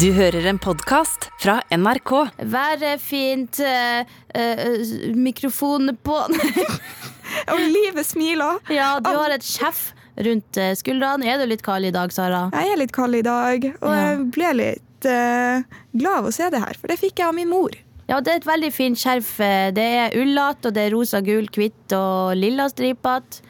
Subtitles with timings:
[0.00, 2.12] Du hører en podkast fra NRK.
[2.52, 4.04] Været fint, eh,
[4.34, 6.16] eh, mikrofonen på
[7.52, 8.58] Og livet smiler.
[8.72, 9.92] Ja, du har et sjef
[10.26, 11.26] rundt eh, skuldrene.
[11.28, 12.46] Er du litt kald i dag, Sara?
[12.52, 13.96] Jeg er litt kald i dag, og Ja.
[14.10, 15.64] jeg ble litt eh,
[15.96, 17.74] glad av å se det her, for det fikk jeg av min mor.
[18.08, 19.32] Ja, det er et veldig fint skjerf.
[19.40, 23.42] Eh, Det er ullete, og det er rosa, gul, hvitt og lilla stripete.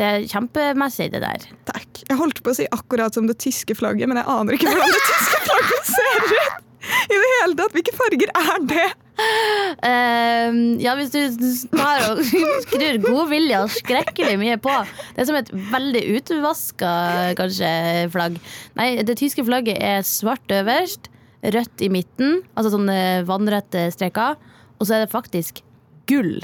[0.00, 1.42] Det er kjempemessig, det der.
[1.68, 1.98] Takk.
[2.08, 4.94] Jeg holdt på å si akkurat som det tyske flagget, men jeg aner ikke hvordan
[4.94, 6.66] det tyske flagget ser ut.
[7.10, 8.86] I det hele tatt, Hvilke farger er det?
[9.84, 11.18] Uh, ja, hvis du
[11.74, 12.22] tar og
[12.64, 12.96] skrur
[13.58, 14.72] og skrekkelig mye på.
[15.12, 16.92] Det er som et veldig utvaska
[17.36, 17.72] kanskje
[18.14, 18.38] flagg.
[18.80, 21.10] Nei, det tyske flagget er svart øverst,
[21.44, 22.96] rødt i midten, altså sånne
[23.28, 24.40] vannrette streker,
[24.80, 25.60] og så er det faktisk
[26.08, 26.40] gull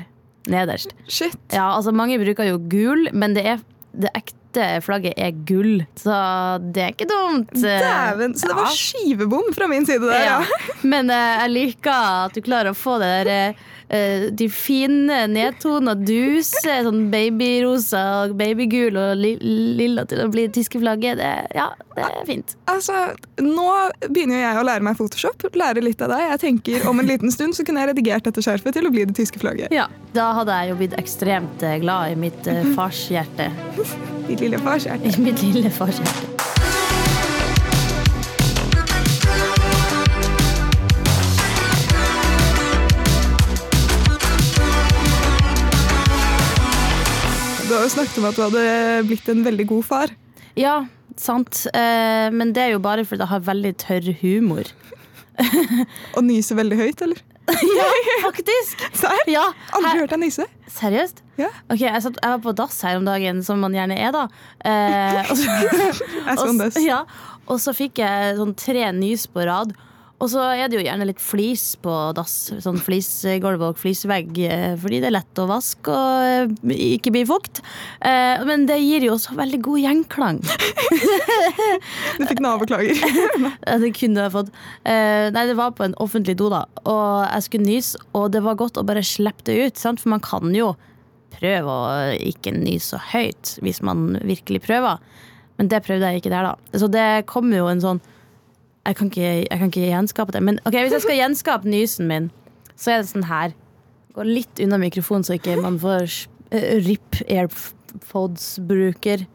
[0.52, 0.92] nederst.
[1.08, 1.36] Shit.
[1.52, 3.62] Ja, altså mange bruker jo gul, men det, er,
[3.96, 6.16] det ekte flagget er gull, så
[6.72, 7.50] det er ikke dumt.
[7.60, 8.76] Dæven, så det var Ja.
[8.78, 10.38] skivebom fra min side der, ja.
[10.40, 10.80] Ja.
[10.82, 11.92] Men uh, jeg liker
[12.26, 18.32] at du klarer å få det der eh, de fine nedtona duse, sånn babyrosa og
[18.38, 19.36] babygul og li
[19.78, 21.20] lilla til å bli det tyske flagget.
[21.20, 22.56] Det, ja, det er fint.
[22.70, 22.96] Altså,
[23.42, 23.68] Nå
[24.08, 25.46] begynner jo jeg å lære meg Photoshop.
[25.54, 26.24] Lære litt av deg.
[26.32, 29.06] Jeg tenker Om en liten stund så kunne jeg redigert dette skjerfet til å bli
[29.06, 29.70] det tyske flagget.
[29.74, 33.50] Ja, Da hadde jeg jo blitt ekstremt eh, glad i mitt eh, farshjerte.
[34.28, 35.14] Ditt lille farshjerte.
[35.14, 36.55] I mitt lille farshjerte.
[47.86, 48.66] Jo snakket om at du hadde
[49.08, 50.12] blitt en veldig god far.
[50.58, 50.76] Ja,
[51.20, 51.64] sant.
[51.76, 54.70] Eh, men det er jo bare fordi jeg har veldig tørr humor.
[56.16, 57.22] Og nyser veldig høyt, eller?
[57.76, 57.86] Ja,
[58.24, 58.80] faktisk!
[58.98, 59.20] Serr?
[59.30, 59.44] Ja,
[59.76, 60.46] Aldri her, hørt deg nyse.
[60.74, 61.20] seriøst?
[61.38, 61.46] Ja.
[61.70, 64.24] Ok, jeg, satt, jeg var på dass her om dagen, som man gjerne er, da.
[64.66, 65.54] Eh, og, så,
[66.24, 66.80] og, one så- does.
[66.82, 66.98] ja,
[67.46, 69.76] og så fikk jeg sånn tre nys på rad.
[70.16, 72.34] Og så er det jo gjerne litt flis på dass.
[72.64, 77.24] Sånn flisgulv og flisvegg, eh, fordi det er lett å vaske og eh, ikke bli
[77.28, 77.60] fukt.
[78.00, 80.40] Eh, men det gir jo også veldig god gjenklang.
[82.16, 82.96] Du fikk naboklager.
[82.96, 84.50] Ja, Det kunne jeg fått.
[84.86, 86.62] Nei, det var på en offentlig do, da.
[86.88, 89.80] Og jeg skulle nyse, og det var godt å bare slippe det ut.
[89.80, 90.00] Sant?
[90.00, 90.72] For man kan jo
[91.36, 95.02] prøve å ikke nyse så høyt hvis man virkelig prøver.
[95.60, 96.78] Men det prøvde jeg ikke der, da.
[96.80, 98.02] Så det kommer jo en sånn
[98.86, 100.42] Jeg kan ikke, jeg kan ikke gjenskape det.
[100.46, 102.26] Men ok, hvis jeg skal gjenskape nysen min,
[102.78, 103.50] så er det sånn her.
[104.16, 106.06] Gå litt unna mikrofonen, så ikke man får
[106.54, 109.26] uh, RIP AirPods-bruker.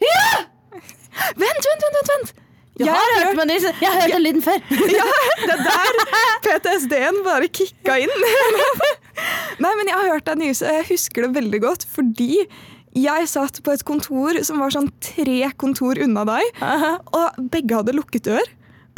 [0.00, 1.84] Vent, vent, vent!
[1.96, 2.30] vent, vent.
[2.80, 3.72] Du Jeg har hørt hørt- nysen!
[3.82, 4.58] Jeg har hørt den lyden før!
[5.00, 5.06] Ja,
[5.44, 5.90] det er der
[6.46, 8.12] PTSD-en bare kicka inn.
[9.64, 10.64] Nei, men jeg har hørt deg nyse.
[10.78, 12.30] Jeg husker det veldig godt fordi
[12.96, 16.44] jeg satt på et kontor som var sånn tre kontor unna deg,
[17.14, 18.46] og begge hadde lukket dør.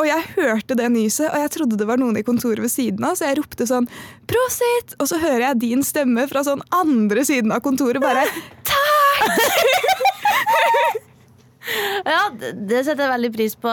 [0.03, 3.05] Og jeg hørte det nyset, og jeg trodde det var noen i kontoret ved siden
[3.07, 3.87] av, så jeg ropte sånn
[4.27, 8.27] 'prosit', og så hører jeg din stemme fra sånn andre siden av kontoret bare
[8.67, 9.39] 'Takk!'
[12.05, 13.71] Ja, det, setter jeg veldig pris på.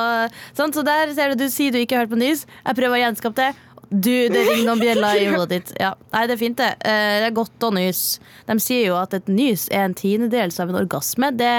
[0.54, 2.46] Sånn, så der ser du, du sier du ikke har hørt på nys.
[2.62, 3.50] Jeg prøver å gjenskape det.
[3.90, 5.72] Du, det ringer noen bjeller i hodet ditt.
[5.82, 5.96] Ja.
[6.14, 6.70] Nei, det er fint, det.
[6.86, 8.04] Eh, Det er godt å nys.
[8.46, 11.32] De sier jo at et nys er en tiendedels av en orgasme.
[11.34, 11.56] Det,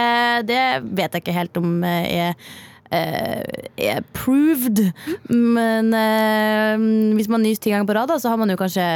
[0.46, 2.52] det vet jeg ikke helt om eh, er
[2.90, 4.80] er proved.
[5.30, 6.86] Men eh,
[7.18, 8.86] hvis man nyser ti ganger på rad, så har man jo kanskje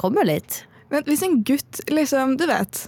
[0.00, 0.60] kommet litt.
[0.92, 2.84] Men hvis en gutt liksom, du vet,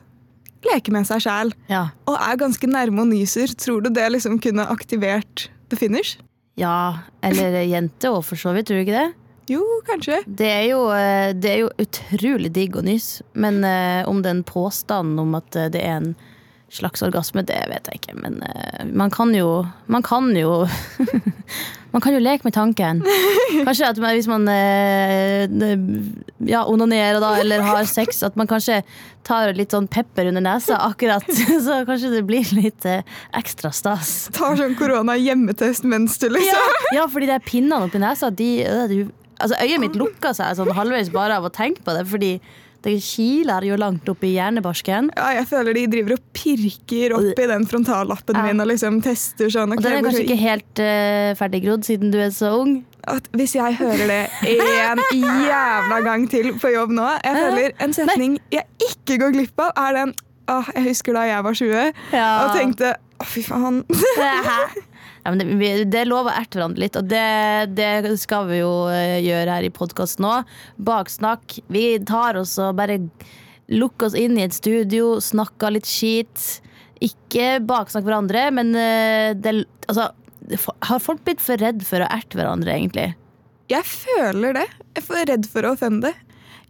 [0.66, 1.84] leker med seg sjæl Ja.
[2.10, 6.16] og er ganske nærme og nyser, tror du det liksom kunne aktivert the finish?
[6.56, 7.02] ja.
[7.26, 8.68] Eller jente òg, for så vidt.
[8.68, 9.08] Tror du ikke det?
[9.52, 10.22] Jo, kanskje.
[10.26, 14.40] Det er jo, eh, det er jo utrolig digg å nyse, men eh, om den
[14.46, 16.08] påstanden om at eh, det er en
[16.72, 18.16] slags orgasme, det vet jeg ikke.
[18.20, 20.66] Men uh, man kan jo Man kan jo
[21.94, 22.98] Man kan jo leke med tanken.
[23.64, 25.46] Kanskje at man, hvis man uh,
[26.44, 28.82] ja, onanerer da, eller har sex, at man kanskje
[29.24, 31.24] tar litt sånn pepper under nesa akkurat.
[31.66, 33.00] Så kanskje det blir litt uh,
[33.38, 34.28] ekstra stas.
[34.36, 36.52] Tar sånn korona-hjemmetest mens du liksom
[36.90, 39.00] Ja, ja fordi de pinnene oppi nesa de, øh, de,
[39.40, 42.34] altså Øyet mitt lukka seg sånn halvveis bare av å tenke på det, fordi
[42.86, 45.10] det kiler jo langt opp i hjernebarsken.
[45.18, 48.44] Ja, jeg føler de driver og pirker opp i den frontallappen Ja.
[48.46, 49.74] min og liksom tester sånn.
[49.74, 52.76] Og ok, den er kanskje ikke helt uh, ferdiggrodd siden du er så ung.
[53.06, 54.22] at Hvis jeg hører det
[54.54, 55.02] en
[55.50, 59.70] jævla gang til på jobb nå Jeg føler en setning jeg ikke går glipp av,
[59.78, 60.14] er den
[60.50, 62.26] Åh, jeg husker da jeg var 20 Ja.
[62.46, 63.80] og tenkte å, fy faen.
[65.26, 65.46] Ja, det,
[65.90, 69.56] det er lov å erte hverandre litt, og det, det skal vi jo eh, gjøre
[69.56, 70.36] her i podkasten nå.
[70.86, 71.56] Baksnakk.
[71.72, 73.00] Vi tar oss og bare
[73.66, 76.60] lukker oss inn i et studio, snakker litt skit.
[77.02, 80.12] Ikke baksnakk hverandre, men eh, det, altså,
[80.86, 83.08] Har folk blitt for redd for å erte hverandre, egentlig?
[83.72, 84.68] Jeg føler det.
[84.94, 86.14] Jeg er for redd for å offende.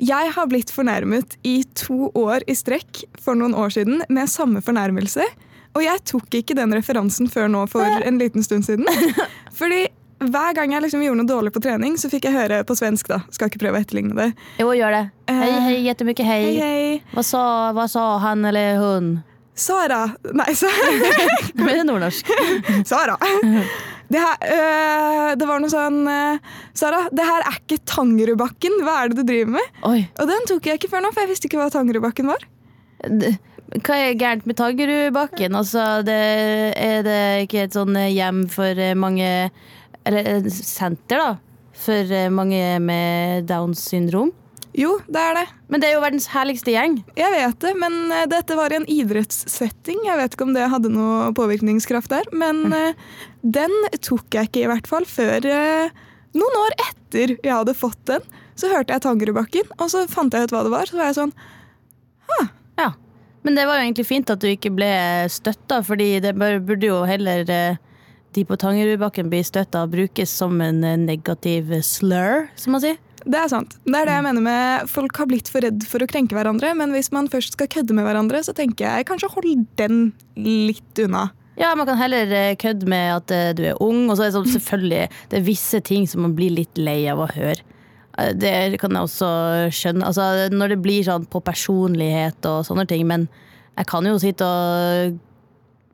[0.01, 4.65] Jeg har blitt fornærmet i to år i strekk for noen år siden med samme
[4.65, 5.29] fornærmelse.
[5.77, 8.89] Og jeg tok ikke den referansen før nå for en liten stund siden.
[9.59, 9.83] Fordi
[10.25, 13.11] hver gang jeg liksom gjorde noe dårlig på trening, så fikk jeg høre på svensk.
[13.13, 13.19] da.
[13.35, 14.31] Skal ikke prøve å etterligne det.
[14.63, 15.03] Jo, gjør det.
[15.29, 16.39] Hei, Eh, hei, jättemycket hei.
[16.47, 17.03] Hei, hei.
[17.13, 17.43] Hva sa,
[17.77, 19.11] hva sa han eller hun?
[19.57, 20.07] Sara.
[20.37, 20.89] Nei, Sara.
[21.57, 22.33] Nå blir det nordnorsk.
[22.91, 23.19] Sara.
[24.09, 26.37] Det, her, øh, det var noe sånn øh,
[26.79, 28.77] Sara, det her er ikke Tangerudbakken.
[28.87, 29.81] Hva er det du driver med?
[29.89, 30.01] Oi.
[30.23, 32.45] Og den tok jeg ikke før nå, for jeg visste ikke hva Tangerudbakken var.
[33.03, 35.57] Hva er gærent med Tangerudbakken?
[35.59, 36.17] Altså, det,
[36.79, 39.29] er det ikke et sånn hjem for eh, mange
[40.07, 41.31] Eller et senter, da?
[41.77, 44.33] For eh, mange med Downs syndrom?
[44.77, 45.45] Jo, det er det.
[45.73, 46.99] Men det er jo verdens herligste gjeng.
[47.17, 47.95] Jeg vet det, men
[48.29, 50.03] dette var i en idrettssetting.
[50.05, 53.07] Jeg vet ikke om det hadde noe påvirkningskraft der, men mm.
[53.57, 53.73] den
[54.05, 55.49] tok jeg ikke i hvert fall før
[56.37, 58.29] noen år etter jeg hadde fått den.
[58.53, 60.93] Så hørte jeg Tangerudbakken, og så fant jeg ut hva det var.
[60.93, 61.35] Så var jeg sånn
[62.77, 62.93] Ja.
[63.47, 64.91] Men det var jo egentlig fint at du ikke ble
[65.31, 67.77] støtta, fordi det burde jo heller eh,
[68.35, 72.99] de på Tangerudbakken bli støtta og brukes som en eh, negativ slur, som man sier.
[73.27, 73.77] Det er sant.
[73.87, 76.73] Det er det jeg mener med folk har blitt for redd for å krenke hverandre,
[76.79, 80.03] men hvis man først skal kødde med hverandre, så tenker jeg kanskje hold den
[80.39, 81.29] litt unna.
[81.57, 84.39] Ja, man kan heller eh, kødde med at du er ung, og så er det
[84.41, 87.63] sånn, selvfølgelig det er visse ting som man blir litt lei av å høre.
[88.19, 89.31] Eh, Det kan jeg også
[89.75, 90.07] skjønne.
[90.09, 93.29] Altså, når det blir sånn på personlighet og sånne ting, men
[93.77, 95.23] jeg kan jo sitte og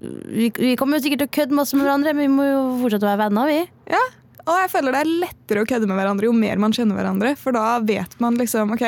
[0.02, 2.62] vi, vi kommer jo sikkert til å kødde masse med hverandre, men vi må jo
[2.80, 3.60] fortsette å være venner, vi.
[3.92, 4.00] Ja,
[4.42, 7.36] og jeg føler det er lettere å kødde med hverandre jo mer man kjenner hverandre,
[7.38, 8.82] for da vet man liksom ok,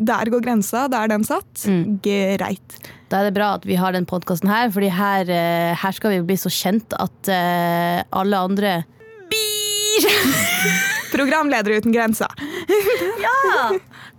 [0.00, 1.64] der går grensa, der er den satt.
[2.04, 2.76] Greit.
[3.08, 6.12] Da er det bra at vi har den podkasten her, Fordi her, eh, her skal
[6.14, 8.76] vi bli så kjent at uh, alle andre
[11.12, 12.30] Programledere uten grenser.
[13.24, 13.70] Ja!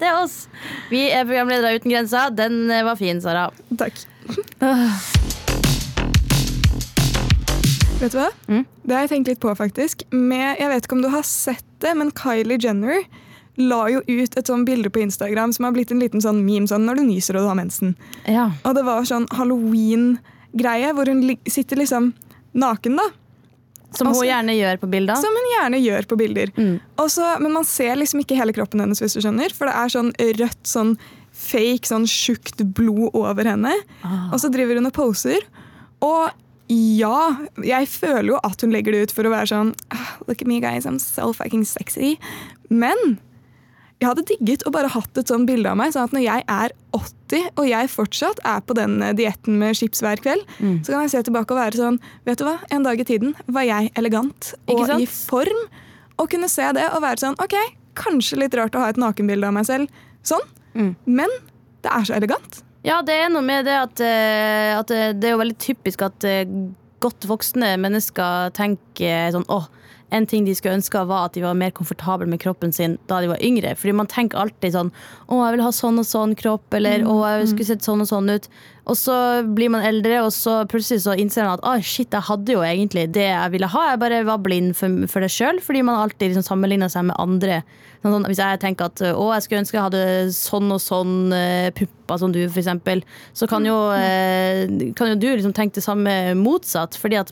[0.01, 0.47] Det er oss.
[0.89, 2.31] Vi er programledere uten grenser.
[2.33, 3.49] Den eh, var fin, Sara.
[3.77, 3.99] Takk.
[8.01, 8.29] Vet du hva?
[8.49, 8.63] Mm.
[8.81, 10.05] Det har jeg tenkt litt på, faktisk.
[10.09, 13.03] Med, jeg vet ikke om du har sett det, men Kylie Jenner
[13.61, 16.69] la jo ut et sånn bilde på Instagram som har blitt en liten sånn meme
[16.71, 17.95] sånn når du nyser og du har mensen.
[18.25, 18.49] Ja.
[18.65, 22.13] Og det var sånn halloween-greie hvor hun sitter liksom
[22.57, 23.07] naken, da.
[23.93, 25.15] Som Altså- hun gjerne gjør på bilder.
[25.15, 26.51] Som hun gjerne gjør på bilder.
[26.57, 26.79] Mm.
[26.97, 29.51] Også, men man ser liksom ikke hele kroppen hennes, hvis du skjønner.
[29.51, 30.97] For det er sånn rødt, sånn
[31.31, 33.73] fake, sånn tjukt blod over henne.
[34.03, 34.29] Ah.
[34.31, 35.39] Og så driver hun og poser.
[36.01, 36.31] Og
[36.71, 40.41] ja, jeg føler jo at hun legger det ut for å være sånn "Ah, Look
[40.41, 42.17] at me, guys, I'm so fucking sexy.
[42.69, 43.19] Men
[44.01, 46.43] jeg hadde digget å bare hatt et sånn bilde av meg, sånn at når jeg
[46.49, 50.79] er 80 og jeg fortsatt er på den eh, dietten med chips hver kveld, Mm.
[50.83, 53.35] så kan jeg se tilbake og være sånn Vet du hva, en dag i tiden
[53.47, 55.61] var jeg elegant og i form.
[56.19, 57.53] Og kunne se det og være sånn Ok,
[57.95, 59.87] kanskje litt rart å ha et nakenbilde av meg selv
[60.23, 60.43] sånn,
[60.75, 60.95] Mm.
[61.05, 61.29] men
[61.83, 62.63] det er så elegant.
[62.83, 66.01] Ja, det er noe med det at, eh, at eh, det er jo veldig typisk
[66.01, 66.25] at
[67.01, 69.65] godt voksne mennesker tenker sånn åh,
[70.11, 73.21] en ting de skulle ønske var at de var mer komfortable med kroppen sin da
[73.23, 73.73] de var yngre.
[73.79, 74.91] Fordi man tenker alltid sånn
[75.27, 78.09] å, jeg vil ha sånn og sånn kropp, eller å, jeg skulle sett sånn og
[78.09, 78.49] sånn ut.
[78.91, 79.15] Og så
[79.45, 82.63] blir man eldre, og så plutselig så innser man at å, shit, jeg hadde jo
[82.65, 83.83] egentlig det jeg ville ha.
[83.91, 87.19] Jeg bare var blind for, for det sjøl, fordi man alltid liksom sammenligner seg med
[87.21, 87.61] andre.
[88.01, 90.03] Sånn, sånn, hvis jeg tenker at å, jeg skulle ønske jeg hadde
[90.35, 93.05] sånn og sånn uh, pupper som du, eksempel,
[93.37, 96.97] så kan jo, uh, kan jo du liksom tenke det samme motsatt.
[96.99, 97.31] Fordi at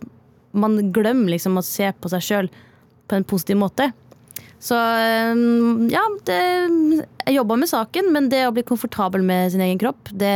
[0.56, 2.54] man glemmer liksom å se på seg sjøl
[3.10, 3.89] på en positiv måte.
[4.60, 5.36] Så eh,
[5.92, 6.39] ja, det,
[7.25, 10.36] jeg jobba med saken, men det å bli komfortabel med sin egen kropp, det,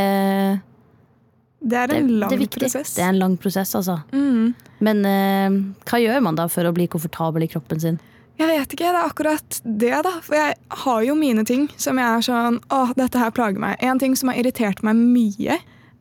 [1.60, 2.96] Det er det, en lang det er prosess.
[2.96, 4.00] Det er en lang prosess, altså.
[4.16, 4.54] Mm.
[4.84, 8.00] Men eh, hva gjør man da for å bli komfortabel i kroppen sin?
[8.34, 10.16] Jeg vet ikke, det er akkurat det, da.
[10.24, 13.76] For jeg har jo mine ting som jeg er sånn Å, dette her plager meg.
[13.84, 15.60] En ting som har irritert meg mye,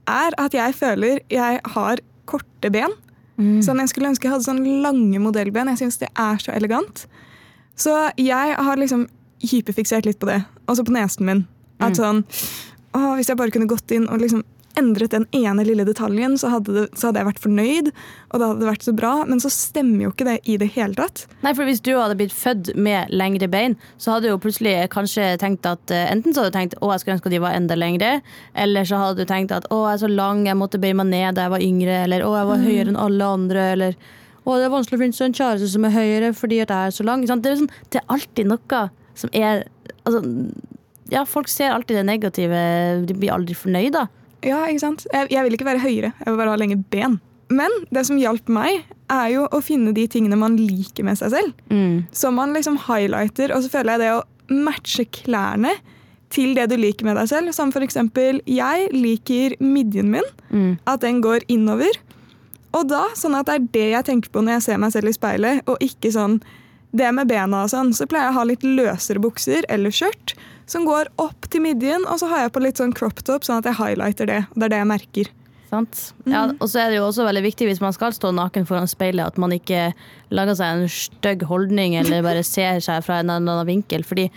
[0.09, 2.95] er at jeg føler jeg har korte ben.
[3.37, 5.67] Sånn, Jeg skulle ønske jeg hadde sånne lange modellben.
[5.73, 7.07] Jeg syns det er så elegant.
[7.75, 9.07] Så jeg har liksom
[9.41, 10.43] hyperfiksert litt på det.
[10.67, 11.47] Også på nesen min.
[11.81, 12.23] At sånn
[12.93, 14.43] å, Hvis jeg bare kunne gått inn og liksom
[14.79, 17.91] endret den ene lille detaljen, så hadde, det, så hadde jeg vært fornøyd.
[18.31, 19.11] Og da hadde det vært så bra.
[19.29, 21.25] Men så stemmer jo ikke det i det hele tatt.
[21.45, 24.75] Nei, for Hvis du hadde blitt født med lengre bein, så hadde du jo plutselig
[24.93, 27.43] kanskje tenkt at eh, Enten så hadde du tenkt å, jeg skulle ønske at de
[27.43, 28.09] var enda lengre,
[28.65, 31.09] eller så hadde du tenkt at å, jeg er så lang, jeg måtte bøye meg
[31.09, 33.97] ned da jeg var yngre, eller å, jeg var høyere enn alle andre, eller
[34.43, 36.89] å, det er vanskelig å finne seg en kjæreste som er høyere fordi at jeg
[36.89, 37.23] er så lang.
[37.23, 38.81] Det er, sånn, det er alltid noe
[39.19, 39.65] som er
[40.03, 40.23] altså,
[41.13, 42.59] Ja, folk ser alltid det negative,
[43.07, 44.07] de blir aldri fornøyd, da.
[44.43, 45.05] Ja, ikke sant?
[45.13, 47.19] Jeg, jeg vil ikke være høyere, jeg vil bare ha lenge ben.
[47.53, 48.83] Men det som hjalp meg,
[49.13, 51.53] er jo å finne de tingene man liker med seg selv.
[51.69, 52.05] Mm.
[52.15, 54.23] Som man liksom highlighter, og så føler jeg det å
[54.63, 55.75] matche klærne
[56.33, 57.53] til det du liker med deg selv.
[57.53, 60.77] Som for eksempel, jeg liker midjen min, Mm.
[60.87, 61.93] at den går innover.
[62.73, 65.09] Og da, sånn at det er det jeg tenker på når jeg ser meg selv
[65.09, 66.39] i speilet, og ikke sånn
[66.93, 70.33] det med bena og sånn, så pleier jeg å ha litt løsere bukser eller skjørt
[70.69, 73.61] som går opp til midjen, og så har jeg på litt sånn crop top, sånn
[73.61, 74.41] at jeg highlighter det.
[74.51, 75.31] og Det er det jeg merker.
[75.73, 76.01] Sant?
[76.29, 78.89] Ja, og så er det jo også veldig viktig hvis man skal stå naken foran
[78.89, 79.87] speilet, at man ikke
[80.33, 84.05] lager seg en stygg holdning eller bare ser seg fra en eller annen vinkel.
[84.05, 84.27] Fordi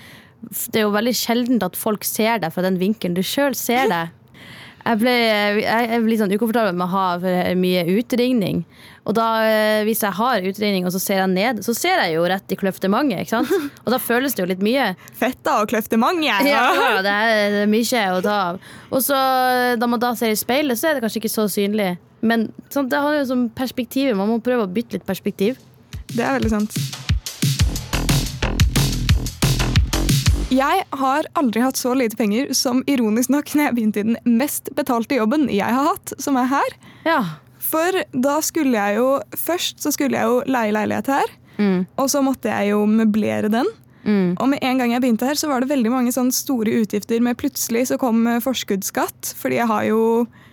[0.73, 3.91] det er jo veldig sjeldent at folk ser deg fra den vinkelen du sjøl ser
[3.93, 4.15] deg.
[4.87, 5.13] Jeg, ble,
[5.65, 7.07] jeg litt sånn ukomfortabel med å ha
[7.59, 8.63] mye utringning.
[9.07, 12.17] Og da, eh, hvis jeg har utringning og så ser jeg ned, så ser jeg
[12.17, 13.23] jo rett i kløftemanget.
[13.23, 13.53] ikke sant?
[13.85, 14.89] Og da føles det jo litt mye.
[15.15, 16.49] Fett da, og kløftemanget!
[16.51, 18.61] Ja, ja, det er er mye å ta av.
[18.91, 19.17] Og så
[19.79, 21.95] da man da ser i speilet, så er det kanskje ikke så synlig.
[22.27, 24.15] Men sånn, det har jo sånn perspektiv.
[24.19, 25.61] Man må prøve å bytte litt perspektiv.
[26.11, 27.06] Det er veldig sant.
[30.55, 34.37] Jeg har aldri hatt så lite penger som ironisk nok når jeg begynte i den
[34.39, 36.77] mest betalte jobben jeg har hatt, som er her.
[37.07, 37.19] Ja.
[37.67, 41.35] For da skulle jeg jo Først så skulle jeg jo leie leilighet her.
[41.59, 41.83] Mm.
[41.99, 43.67] Og så måtte jeg jo møblere den.
[44.07, 44.37] Mm.
[44.39, 47.19] Og med en gang jeg begynte her, så var det veldig mange sånne store utgifter.
[47.21, 50.03] med plutselig så kom eh, forskuddsskatt, fordi jeg har jo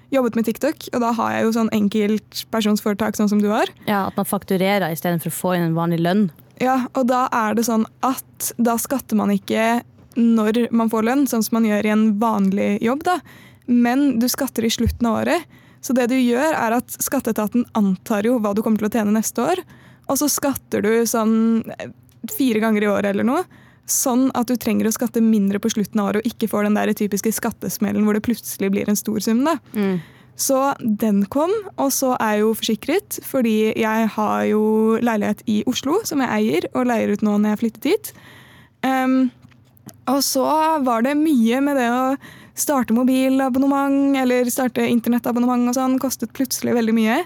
[0.10, 0.88] jobbet med TikTok.
[0.94, 3.70] Og da har jeg jo sånn enkeltpersonsforetak sånn som du har.
[3.86, 6.32] ja, At man fakturerer istedenfor å få inn en vanlig lønn.
[6.62, 9.82] Ja, og da er det sånn at da skatter man ikke
[10.20, 13.18] når man får lønn, sånn som man gjør i en vanlig jobb, da.
[13.66, 15.48] Men du skatter i slutten av året.
[15.84, 19.16] Så det du gjør, er at skatteetaten antar jo hva du kommer til å tjene
[19.18, 19.64] neste år,
[20.08, 21.36] og så skatter du sånn
[21.76, 21.92] eh,
[22.38, 23.44] fire ganger i året eller noe.
[23.90, 26.78] Sånn at du trenger å skatte mindre på slutten av året og ikke får den
[26.78, 29.42] der typiske skattesmellen hvor det plutselig blir en stor sum.
[29.48, 29.58] da.
[30.40, 34.64] Så den kom, og så er jeg jo forsikret, fordi jeg har jo
[34.98, 38.14] leilighet i Oslo som jeg eier, og leier ut nå når jeg flyttet hit.
[38.82, 39.30] Um,
[40.10, 40.46] og så
[40.84, 42.16] var det mye med det å
[42.60, 47.22] starte mobilabonnement eller starte internettabonnement og sånn, kostet plutselig veldig mye.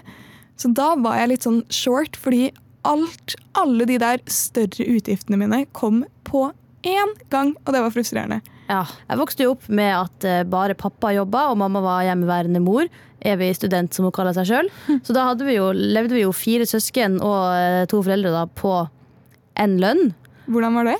[0.60, 2.50] Så da var jeg litt sånn short, fordi
[2.88, 6.48] alt, alle de der større utgiftene mine kom på
[6.86, 8.40] én gang, og det var frustrerende.
[8.68, 8.84] Ja.
[9.08, 12.88] Jeg vokste jo opp med at eh, bare pappa jobba, og mamma var hjemmeværende mor.
[13.26, 14.72] Evig student, som hun kaller seg sjøl.
[15.06, 18.80] Så da vi jo, levde vi jo fire søsken og eh, to foreldre da på
[19.58, 20.12] én lønn.
[20.48, 20.98] Hvordan var det?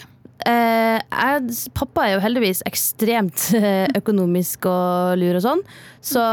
[0.49, 5.63] Eh, jeg, pappa er jo heldigvis ekstremt eh, økonomisk og lur og sånn,
[6.05, 6.25] så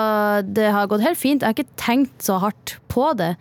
[0.46, 1.44] det har gått helt fint.
[1.44, 3.34] Jeg har ikke tenkt så hardt på det.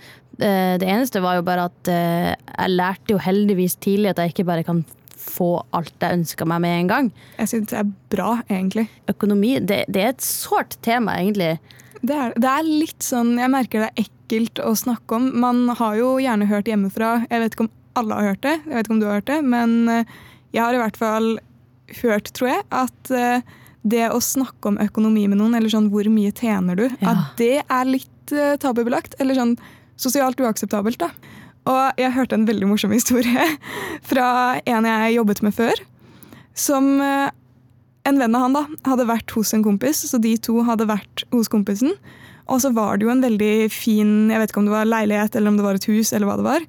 [0.43, 4.35] Eh, det eneste var jo bare at eh, jeg lærte jo heldigvis tidlig at jeg
[4.35, 4.83] ikke bare kan
[5.25, 7.09] få alt jeg ønsker meg med en gang.
[7.41, 8.87] Jeg syns det er bra, egentlig.
[9.11, 11.57] Økonomi, det, det er et sårt tema, egentlig.
[12.05, 15.31] Det er, det er litt sånn Jeg merker det er ekkelt å snakke om.
[15.41, 17.15] Man har jo gjerne hørt hjemmefra.
[17.31, 19.29] Jeg vet ikke om alle har hørt det, jeg vet ikke om du har hørt
[19.31, 20.15] det, men eh,
[20.57, 21.29] jeg har i hvert fall
[22.01, 23.55] hørt, tror jeg, at eh,
[23.87, 27.13] det å snakke om økonomi med noen, eller sånn hvor mye tjener du, Ja.
[27.13, 29.15] at det er litt eh, tabubelagt.
[29.23, 29.55] Eller sånn
[30.01, 31.11] sosialt uakseptabelt, da.
[31.71, 33.47] Og jeg hørte en veldig morsom historie
[34.11, 34.27] fra
[34.69, 35.81] en jeg jobbet med før.
[36.55, 37.33] Som eh,
[38.05, 41.25] en venn av han da, hadde vært hos en kompis, så de to hadde vært
[41.33, 41.97] hos kompisen.
[42.53, 45.37] Og så var det jo en veldig fin jeg vet ikke om det var leilighet
[45.39, 46.67] eller om det var et hus, eller hva det var.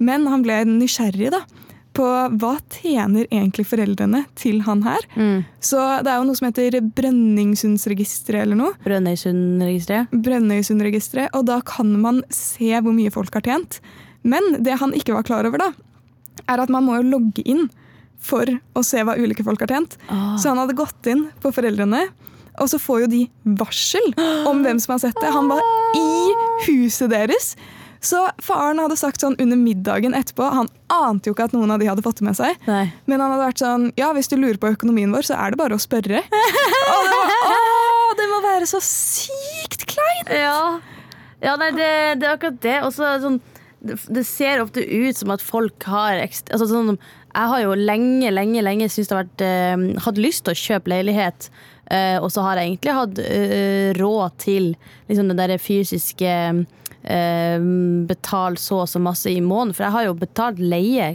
[0.00, 1.42] Men han ble nysgjerrig da,
[1.98, 2.06] på
[2.38, 5.04] hva tjener egentlig foreldrene til han her.
[5.60, 8.76] Så det er jo noe som heter Brønningsundsregisteret eller noe.
[8.86, 10.14] Brønnøysundregisteret.
[10.14, 13.80] Brønnøysundregisteret, og da kan man se hvor mye folk har tjent.
[14.22, 15.72] Men det han ikke var klar over, da,
[16.48, 17.68] er at man må jo logge inn
[18.18, 19.94] for å se hva ulike folk har tjent.
[20.10, 22.08] Så han hadde gått inn på foreldrene,
[22.58, 23.20] og så får jo de
[23.58, 24.08] varsel
[24.50, 25.30] om hvem som har sett det.
[25.34, 25.62] Han var
[25.98, 26.08] i
[26.66, 27.52] huset deres.
[28.00, 31.80] Så faren hadde sagt sånn under middagen etterpå Han ante jo ikke at noen av
[31.82, 32.54] de hadde fått det med seg.
[32.68, 32.84] Nei.
[33.10, 35.58] Men han hadde vært sånn Ja, hvis du lurer på økonomien vår, så er det
[35.58, 36.20] bare å spørre.
[36.94, 40.30] Og det, var, åh, det må være så sykt kleint!
[40.30, 40.78] Ja,
[41.42, 41.90] ja nei, det,
[42.22, 42.76] det er akkurat det.
[42.86, 43.40] Og så sånn,
[43.80, 46.98] det, ser ofte ut som at folk har altså, sånn,
[47.34, 50.62] Jeg har jo lenge, lenge, lenge syntes det har vært eh, Hatt lyst til å
[50.62, 51.50] kjøpe leilighet.
[51.90, 54.72] eh, og så har jeg egentlig hatt eh, råd til
[55.08, 56.34] liksom, det der fysiske
[57.04, 57.68] eh,
[58.08, 59.76] Betal så og så masse i måneden.
[59.76, 61.14] For jeg har jo betalt leie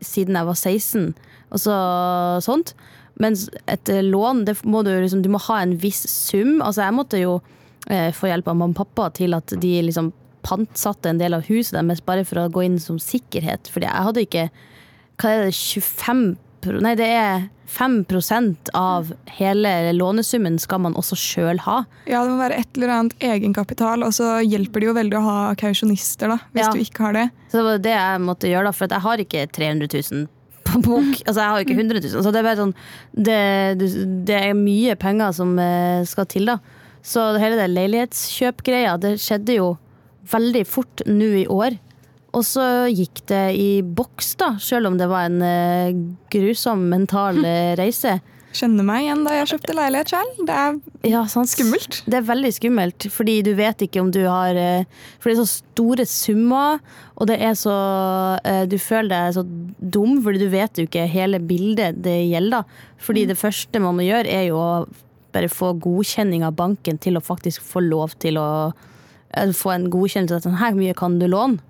[0.00, 1.12] siden jeg var 16,
[1.50, 1.76] og så
[2.44, 2.74] sånt.
[3.20, 6.60] Mens et eh, lån, det må du, liksom, du må ha en viss sum.
[6.64, 7.36] Altså jeg måtte jo
[7.90, 11.46] eh, få hjelp av mamma og pappa til at de liksom pantsatte en del av
[11.48, 13.68] huset deres bare for å gå inn som sikkerhet.
[13.72, 14.46] Fordi jeg hadde ikke
[15.20, 16.36] hva er det, 25
[16.84, 21.78] Nei, det er 5% av hele lånesummen skal man også sjøl ha.
[22.04, 25.22] Ja, det må være et eller annet egenkapital, og så hjelper det jo veldig å
[25.24, 26.72] ha kausjonister, da, hvis Ja.
[26.74, 27.24] du ikke har det.
[27.48, 30.28] Så det var det jeg måtte gjøre, da, for at jeg har ikke 300 000
[30.68, 31.08] på bok.
[31.26, 32.22] Altså, jeg har jo ikke 100 000.
[32.28, 32.74] Så det er bare sånn
[33.16, 36.58] Det, det- det er mye penger som eh, skal til, da.
[37.02, 39.78] Så hele det leilighetskjøpgreia, det skjedde jo
[40.32, 41.78] veldig fort nå i år.
[42.36, 45.96] Og så gikk det i boks, da, selv om det var en eh,
[46.30, 48.20] grusom mental eh, reise.
[48.54, 50.38] Kjenner meg igjen da jeg kjøpte leilighet selv.
[50.46, 51.20] Det er Ja.
[51.30, 52.00] Skummelt.
[52.10, 55.42] Det er veldig skummelt, fordi du vet ikke om du har eh, For det er
[55.44, 56.80] så store summer,
[57.14, 57.76] og det er så
[58.70, 59.44] Du føler deg så
[59.78, 62.66] dum, fordi du vet jo ikke hele bildet det gjelder.
[62.98, 64.86] Fordi Fordi det første man må gjøre, er jo å
[65.30, 68.72] bare få godkjenning av banken til å faktisk få lov til å
[69.56, 71.60] få en godkjennelse at sånn, her mye kan du låne.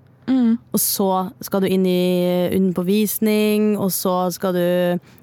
[0.71, 1.07] Og så
[1.43, 4.67] skal du inn i inn på visning, og så skal du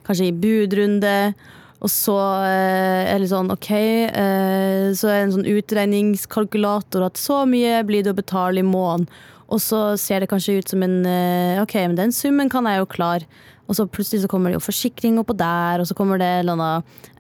[0.06, 1.34] kanskje i budrunde.
[1.78, 2.16] Og så
[2.48, 7.84] eh, er det sånn, OK, eh, så er det en sånn utregningskalkulator at så mye
[7.86, 9.06] blir det å betale i måneden.
[9.48, 12.82] Og så ser det kanskje ut som en eh, OK, men den summen kan jeg
[12.82, 13.28] jo klare.
[13.68, 16.40] Og så plutselig så kommer det jo forsikring oppå der, og så kommer det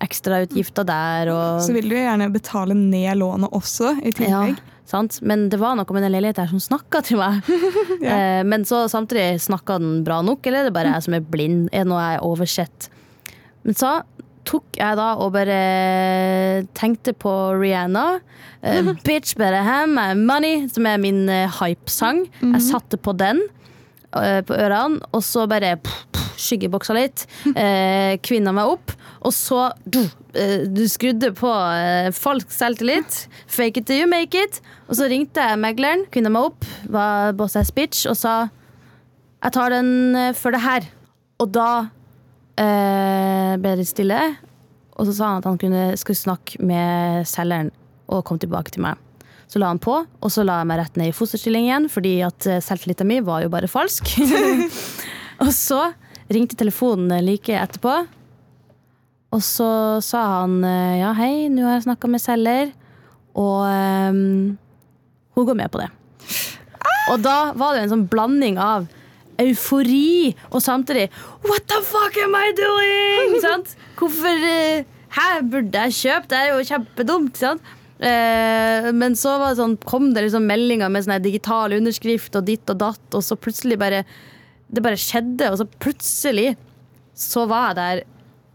[0.04, 1.28] ekstrautgifter der.
[1.28, 4.56] Og, Så vil du jo gjerne betale ned lånet også, i tillegg.
[4.56, 5.18] ja, sant?
[5.22, 7.48] Men det var noe med den leiligheten her som snakka til meg.
[8.12, 11.26] eh, men så samtidig snakka den bra nok, eller er det bare jeg som er
[11.34, 11.66] blind?
[11.72, 12.88] Er det noe jeg har oversett?
[13.66, 13.98] Men så
[14.48, 15.58] tok jeg da og bare
[16.78, 18.20] tenkte på Rihanna.
[18.62, 22.24] eh, Bitch better have my money, som er min eh, hype-sang.
[22.42, 23.42] Jeg satte på den
[24.16, 27.26] eh, på ørene, og så bare pff, pff, skyggeboksa litt.
[27.52, 28.94] Eh, kvinna meg opp,
[29.26, 30.00] og så du,
[30.34, 33.26] eh, du skrudde på eh, falsk selvtillit.
[33.46, 34.60] Fake it till you make it.
[34.88, 38.36] Og så ringte jeg megleren, kvinna meg opp, var boss ass bitch, og sa
[39.38, 40.86] jeg tar den eh, for det her.
[41.38, 41.70] Og da
[42.58, 44.22] eh, ble det stille,
[44.98, 47.70] og så sa han at han kunne, skulle snakke med selgeren
[48.10, 48.98] og komme tilbake til meg.
[49.48, 52.18] Så la han på, og så la jeg meg rett ned i fosterstilling igjen, fordi
[52.26, 54.10] at eh, selvtilliten min var jo bare falsk.
[55.44, 55.86] og så
[56.32, 57.94] ringte telefonen like etterpå,
[59.28, 59.70] og så
[60.04, 62.70] sa han eh, ja, hei, nå har jeg snakka med selger,
[63.38, 64.56] og um,
[65.36, 65.90] hun går med på det.
[67.12, 68.88] Og da var det en sånn blanding av
[69.38, 71.06] eufori og samtidig
[71.46, 73.36] What the fuck am I doing?
[73.46, 73.76] Sant?
[73.98, 76.28] Hvorfor eh, Hæ, burde jeg kjøpe?
[76.28, 77.38] Det er jo kjempedumt.
[77.40, 77.70] Sant?
[77.98, 82.76] Eh, men så sånn, kom det liksom meldinger med sånn digital underskrift og ditt og
[82.82, 84.02] datt, og så plutselig bare
[84.68, 86.52] Det bare skjedde, og så plutselig
[87.18, 88.02] så var jeg der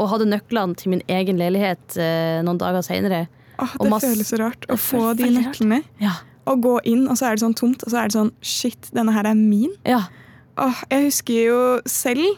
[0.02, 3.26] og hadde nøklene til min egen leilighet eh, noen dager seinere.
[3.62, 5.84] Ah, det føles så rart å få de nøklene.
[6.02, 6.18] Ja.
[6.50, 8.90] Og gå inn, og så er det sånn tomt, og så er det sånn Shit,
[8.96, 9.74] denne her er min.
[9.88, 10.06] ja.
[10.54, 12.36] Åh, jeg husker jo selv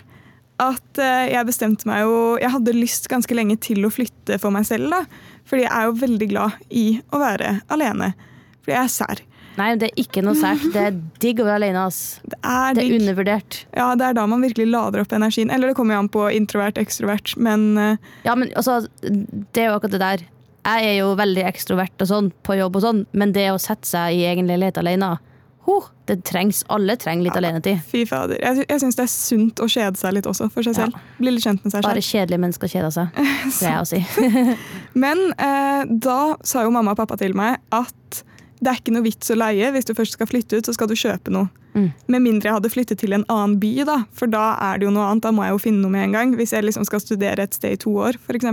[0.63, 4.55] at eh, jeg bestemte meg jo Jeg hadde lyst ganske lenge til å flytte for
[4.55, 5.01] meg selv, da.
[5.43, 8.13] Fordi jeg er jo veldig glad i å være alene.
[8.61, 9.23] Fordi jeg er sær.
[9.57, 10.65] Nei, det er ikke noe sært.
[10.73, 11.85] Det er digg å være alene.
[11.87, 12.19] ass.
[12.27, 13.59] Det er Det er undervurdert.
[13.75, 15.51] Ja, det er da man virkelig lader opp energien.
[15.53, 17.95] Eller det kommer jo an på introvert, ekstrovert, men uh...
[18.27, 20.25] Ja, men altså, det er jo akkurat det der.
[20.65, 23.85] Jeg er jo veldig ekstrovert og sånn på jobb og sånn, men det å sette
[23.87, 25.15] seg i egen leilighet alene,
[25.67, 26.59] Oh, det trengs.
[26.69, 27.79] Alle trenger litt alenetid.
[27.89, 28.37] fy fader.
[28.37, 30.83] Jeg, jeg syns det er sunt å kjede seg litt også, for seg Ja.
[30.85, 30.99] selv.
[31.17, 31.87] Bli litt kjent med seg selv.
[31.89, 33.07] Bare kjedelige mennesker kjeder seg.
[33.17, 34.03] Det er å si.
[35.05, 38.21] Men eh, da sa jo mamma og pappa til meg at
[38.65, 39.69] det er ikke noe vits å leie.
[39.75, 41.51] Hvis du først skal flytte ut, så skal du kjøpe noe.
[41.75, 41.89] Mm.
[42.09, 43.97] Med mindre jeg hadde flyttet til en annen by, da.
[44.15, 45.25] For da er det jo noe annet.
[45.27, 46.37] Da må jeg jo finne noe med en gang.
[46.39, 48.47] Hvis jeg liksom skal studere et sted i to år, f.eks.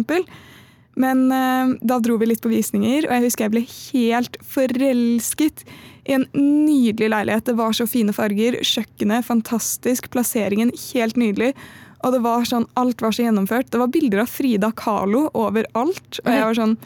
[1.01, 5.64] Men uh, da dro vi litt på visninger, og jeg husker jeg ble helt forelsket
[6.05, 7.46] i en nydelig leilighet.
[7.48, 8.59] Det var så fine farger.
[8.61, 10.11] Kjøkkenet fantastisk.
[10.12, 11.55] Plasseringen helt nydelig.
[12.03, 13.70] Og det var sånn, alt var så gjennomført.
[13.70, 16.20] Det var bilder av Frida Kahlo overalt.
[16.25, 16.77] Og jeg var sånn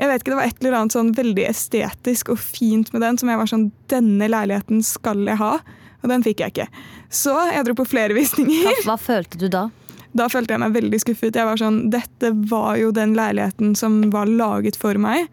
[0.00, 3.18] jeg vet ikke, Det var et eller annet sånn veldig estetisk og fint med den
[3.20, 5.58] som jeg var sånn Denne leiligheten skal jeg ha.
[6.00, 6.66] Og den fikk jeg ikke.
[7.12, 8.64] Så jeg dro på flere visninger.
[8.64, 9.66] Hva, hva følte du da?
[10.16, 11.36] Da følte jeg meg veldig skuffet.
[11.36, 15.28] Jeg var sånn, Dette var jo den leiligheten som var laget for meg.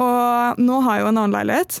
[0.00, 1.80] Og nå har jeg jo en annen leilighet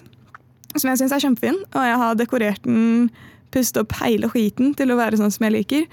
[0.76, 1.56] som jeg syns er kjempefin.
[1.72, 3.08] Og jeg har dekorert den,
[3.54, 5.86] pustet opp hele skiten til å være sånn som jeg liker.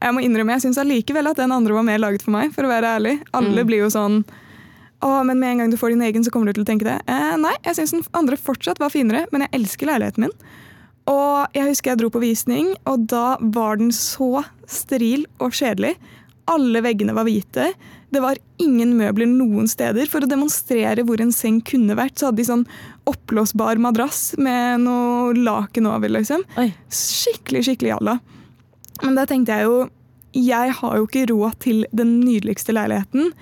[0.00, 2.64] Jeg må innrømme, jeg syns allikevel at den andre var mer laget for meg, for
[2.66, 3.14] å være ærlig.
[3.36, 3.66] Alle Mm.
[3.68, 4.24] blir jo sånn
[5.00, 6.86] å, men med en gang du får din egen, så kommer du til å tenke
[6.88, 6.98] det.
[7.08, 10.34] Eh, nei, jeg syns den andre fortsatt var finere, men jeg elsker leiligheten min.
[11.10, 15.94] Og jeg husker jeg dro på visning, og da var den så steril og kjedelig.
[16.50, 17.70] Alle veggene var hvite.
[18.10, 20.08] Det var ingen møbler noen steder.
[20.10, 22.66] For å demonstrere hvor en seng kunne vært, så hadde de sånn
[23.10, 26.44] oppblåsbar madrass med noe laken over, liksom.
[26.60, 26.68] Oi.
[26.92, 28.18] Skikkelig, skikkelig jalla.
[29.00, 29.80] Men da tenkte jeg jo
[30.30, 33.32] jeg har jo ikke råd til den nydeligste leiligheten.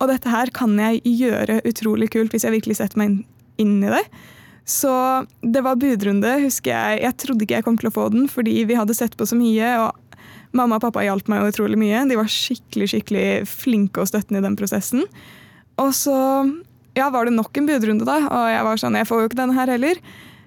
[0.00, 3.20] Og dette her kan jeg gjøre utrolig kult hvis jeg virkelig setter meg
[3.60, 4.04] inn, i det.
[4.70, 4.92] Så
[5.42, 7.02] det var budrunde, husker jeg.
[7.04, 9.36] Jeg trodde ikke jeg kom til å få den, fordi vi hadde sett på så
[9.36, 9.74] mye.
[9.82, 10.20] og
[10.56, 12.06] Mamma og pappa hjalp meg utrolig mye.
[12.10, 15.04] De var skikkelig skikkelig flinke og støttende i den prosessen.
[15.80, 16.16] Og så
[16.96, 18.18] ja, var det nok en budrunde, da.
[18.26, 20.00] Og jeg var sånn, jeg får jo ikke denne her heller.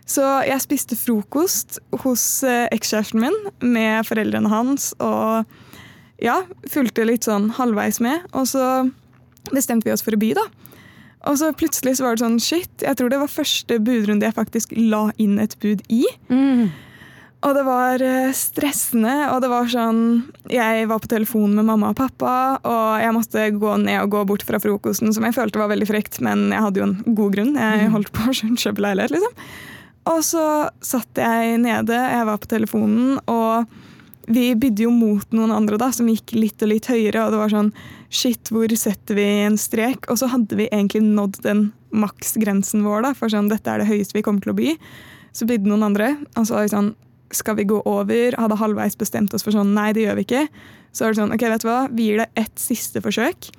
[0.09, 4.91] Så jeg spiste frokost hos eh, ekskjæresten min med foreldrene hans.
[4.99, 5.47] Og
[6.23, 8.27] ja, fulgte litt sånn halvveis med.
[8.35, 8.65] Og så
[9.51, 10.47] bestemte vi oss for å by, da.
[11.29, 14.36] Og så plutselig så var det sånn shit, jeg tror det var første budrunde jeg
[14.36, 16.03] faktisk la inn et bud i.
[16.27, 16.73] Mm.
[17.43, 20.01] Og det var eh, stressende, og det var sånn
[20.51, 24.23] Jeg var på telefon med mamma og pappa, og jeg måtte gå ned og gå
[24.32, 27.36] bort fra frokosten, som jeg følte var veldig frekt, men jeg hadde jo en god
[27.36, 27.56] grunn.
[27.60, 29.36] Jeg holdt på å kjøpe leilighet, liksom.
[30.12, 30.45] Og så
[30.84, 33.67] satt jeg nede, jeg var på telefonen, og
[34.27, 37.41] vi bydde jo mot noen andre da, som gikk litt og litt høyere, og det
[37.41, 37.71] var sånn
[38.13, 40.05] Shit, hvor setter vi en strek?
[40.12, 43.89] Og så hadde vi egentlig nådd den maksgrensen vår, da, for sånn, dette er det
[43.89, 44.75] høyeste vi kommer til å by.
[45.33, 46.93] Så bydde noen andre, og så sånn
[47.33, 48.36] Skal vi gå over?
[48.38, 50.43] Hadde halvveis bestemt oss for sånn Nei, det gjør vi ikke.
[50.93, 53.49] Så var det sånn OK, vet du hva, vi gir det ett siste forsøk.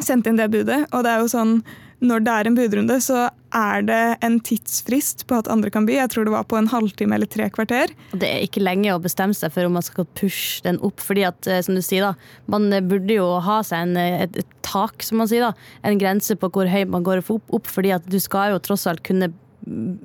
[0.00, 1.58] Sendte inn det budet, og det er jo sånn
[2.04, 5.94] når det er en budrunde, så er det en tidsfrist på at andre kan by.
[5.96, 7.92] Jeg tror det var på en halvtime eller tre kvarter.
[8.12, 11.00] Det er ikke lenge å bestemme seg for om man skal pushe den opp.
[11.00, 12.14] fordi at, eh, som du sier da,
[12.46, 15.52] Man burde jo ha seg en, eh, et, et tak, som man sier da,
[15.84, 17.66] en grense på hvor høy man går opp, opp.
[17.66, 19.32] fordi at du skal jo tross alt kunne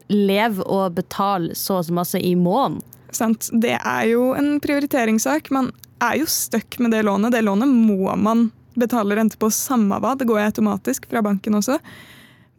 [0.09, 2.81] leve og betale så og så masse i måneden.
[3.11, 3.49] Sant?
[3.51, 5.51] Det er jo en prioriteringssak.
[5.51, 7.31] Man er jo stuck med det lånet.
[7.31, 8.49] Det lånet må man
[8.81, 10.15] betale rente på samme hva.
[10.17, 11.77] Det går jeg automatisk fra banken også.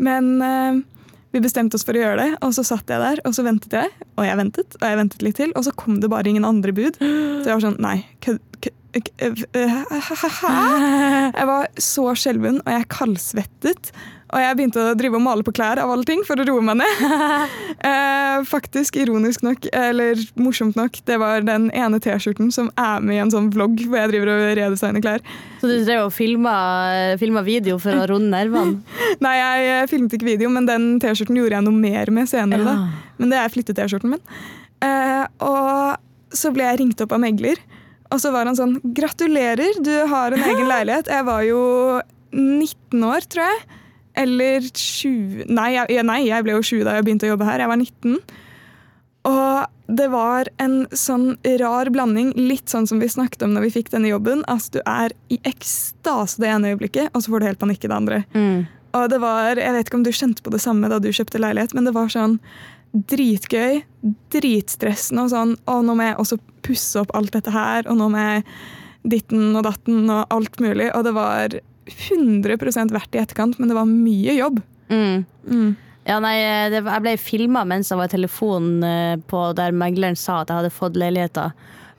[0.02, 0.80] Men eh,
[1.32, 3.72] vi bestemte oss for å gjøre det, og så satt jeg der og så ventet
[3.76, 3.90] jeg.
[4.18, 6.74] Og jeg ventet og jeg ventet litt til, og så kom det bare ingen andre
[6.76, 6.98] bud.
[7.00, 7.98] Så jeg var sånn Nei?
[11.32, 13.92] Jeg var så skjelven, og jeg kaldsvettet.
[14.32, 16.64] Og jeg begynte å drive og male på klær av alle ting for å roe
[16.64, 17.02] meg ned.
[17.82, 23.16] Eh, faktisk, ironisk nok, eller morsomt nok, det var den ene T-skjorten som er med
[23.16, 25.24] i en sånn vlogg hvor jeg driver og redesigner klær.
[25.58, 26.52] Så du drev og filma,
[27.42, 28.78] video for å runde nervene?
[29.24, 32.62] Nei, jeg eh, filmet ikke video, men den T-skjorten gjorde jeg noe mer med senere.
[32.68, 32.76] da.
[33.18, 34.24] Men det er flytte-T-skjorten min.
[34.86, 37.58] Eh, og så ble jeg ringt opp av megler,
[38.12, 41.10] og så var han sånn Gratulerer, du har en egen leilighet.
[41.10, 41.62] Jeg var jo
[42.30, 43.80] 19 år, tror jeg.
[44.18, 47.62] Eller 20 Nei, jeg, nei, jeg ble jo 20 da jeg begynte å jobbe her.
[47.64, 48.18] Jeg var 19.
[49.28, 53.74] Og det var en sånn rar blanding, litt sånn som vi snakket om når vi
[53.78, 54.42] fikk denne jobben.
[54.50, 57.90] Altså, du er i ekstase det ene øyeblikket, og så får du helt panikk i
[57.90, 58.22] det andre.
[58.34, 58.62] Mm.
[58.98, 61.40] Og det var, Jeg vet ikke om du kjente på det samme da du kjøpte
[61.40, 62.38] leilighet, men det var sånn
[62.92, 63.82] dritgøy,
[64.34, 68.10] dritstressende og sånn Å, nå må jeg også pusse opp alt dette her, og nå
[68.12, 68.44] må jeg
[69.02, 70.90] ditten og datten og alt mulig.
[70.94, 74.60] Og det var 100% verdt i etterkant, men det var mye jobb.
[74.92, 75.24] Mm.
[75.46, 75.70] Mm.
[76.06, 76.34] Ja, nei,
[76.72, 80.50] det, jeg ble filma mens jeg var i telefonen eh, på der megleren sa at
[80.50, 81.52] jeg hadde fått leiligheter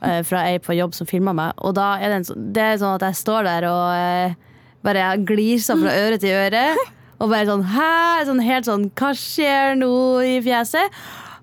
[0.04, 1.54] eh, fra ei på jobb som filma meg.
[1.64, 4.36] Og da er det, en, det er sånn at jeg står der og eh,
[4.84, 6.68] bare gliser fra øre til øre.
[7.24, 8.24] Og bare sånn hæ?
[8.28, 9.94] Sånn helt sånn hva skjer nå
[10.28, 10.98] i fjeset?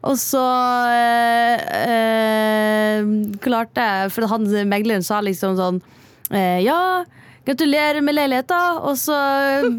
[0.04, 0.42] Og så
[0.90, 3.08] eh, eh,
[3.44, 5.80] klarte jeg For han megleren sa liksom sånn
[6.32, 7.04] eh, Ja,
[7.50, 8.60] gratulerer med leiligheta.
[8.86, 9.16] Og så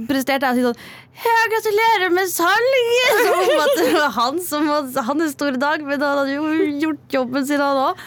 [0.10, 0.84] presterte jeg å si sånn
[1.22, 3.18] ja, gratulerer med salget!
[3.20, 6.70] Som om at det var han som var hans store dag, men han hadde jo
[6.82, 8.00] gjort jobben sin, han òg.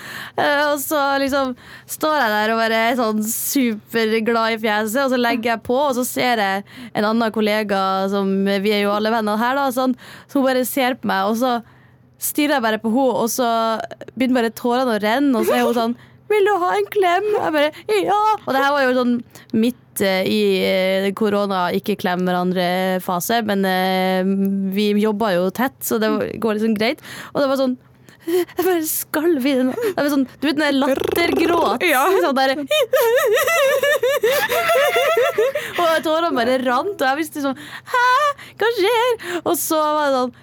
[0.72, 1.52] Og så liksom
[1.94, 5.76] står jeg der og bare er sånn superglad i fjeset, og så legger jeg på,
[5.84, 8.32] og så ser jeg en annen kollega som
[8.64, 9.94] Vi er jo alle venner her, da, sånn,
[10.26, 11.60] så hun bare ser på meg, og så
[12.24, 13.52] stirrer jeg bare på henne, og så
[14.16, 15.96] begynner bare tårene å renne, og så er hun sånn
[16.32, 17.24] vil du ha en klem?
[17.36, 18.20] Jeg bare, ja!
[18.44, 19.14] Og det her var jo sånn
[19.60, 24.22] midt eh, i eh, korona, ikke klem hverandre-fase, men eh,
[24.74, 26.08] vi jobba jo tett, så det
[26.42, 27.00] går liksom greit.
[27.34, 27.76] Og det var sånn
[28.24, 29.68] jeg bare skalv i den.
[29.74, 31.82] Det var sånn, du vet den der lattergråt?
[31.84, 32.04] Ja.
[32.24, 32.50] Sånn der,
[35.82, 37.58] og tårene bare rant, og jeg visste sånn
[37.92, 38.06] Hæ,
[38.60, 39.10] hva skjer?
[39.42, 40.34] Og så var det sånn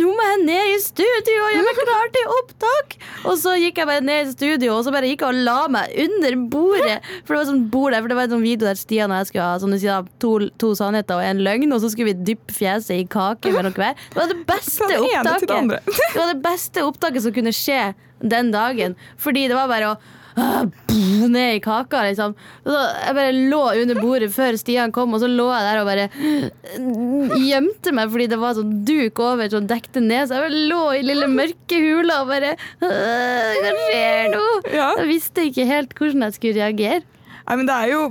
[0.00, 2.96] nå må jeg ned i studio og gjøre meg klar til opptak.
[3.24, 5.56] Og så gikk jeg bare ned i studio og så bare gikk jeg og la
[5.72, 6.96] meg under bordet.
[7.24, 9.22] For det var sånn bord der, for det var en sånn video der Stian og
[9.22, 11.74] jeg skulle ha som du sier, to, to sannheter og en løgn.
[11.74, 13.94] Og så skulle vi dyppe fjeset i kake mellom hver.
[14.10, 15.94] Det var det beste opptaket.
[15.94, 17.80] Det var det beste opptaket som kunne skje
[18.24, 18.98] den dagen.
[19.20, 19.96] Fordi det var bare å
[20.34, 22.34] ned i kaka, liksom.
[22.64, 25.88] Så jeg bare lå under bordet før Stian kom, og så lå jeg der og
[25.88, 30.28] bare mm, gjemte meg fordi det var sånn duk over som dekte ned.
[30.28, 34.46] Så jeg bare lå i lille mørke hula og bare «Åh, Hva skjer nå?
[34.74, 34.88] Ja.
[35.02, 37.04] Jeg visste ikke helt hvordan jeg skulle reagere.
[37.44, 38.06] Nei, men det er jo